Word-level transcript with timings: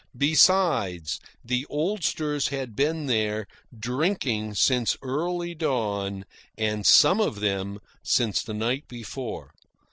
Besides, 0.17 1.19
the 1.45 1.67
oldsters 1.67 2.47
had 2.47 2.75
been 2.75 3.05
there, 3.05 3.45
drinking 3.77 4.55
since 4.55 4.97
early 5.03 5.53
dawn, 5.53 6.25
and, 6.57 6.87
some 6.87 7.19
of 7.21 7.39
them, 7.39 7.77
since 8.01 8.41
the 8.41 8.55
night 8.55 8.87
before. 8.87 9.51